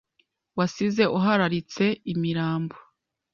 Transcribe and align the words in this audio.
Wasize 0.57 1.03
uhararitse 1.17 1.85
imirambo 2.13 2.77